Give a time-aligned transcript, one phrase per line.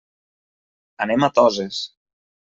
[1.05, 1.83] Anem a Toses.